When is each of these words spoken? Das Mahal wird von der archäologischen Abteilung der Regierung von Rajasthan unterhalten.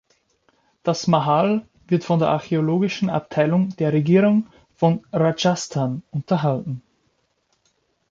Das 0.81 1.05
Mahal 1.05 1.61
wird 1.87 2.03
von 2.03 2.17
der 2.17 2.29
archäologischen 2.29 3.07
Abteilung 3.11 3.75
der 3.75 3.93
Regierung 3.93 4.47
von 4.75 5.05
Rajasthan 5.11 6.01
unterhalten. 6.09 6.81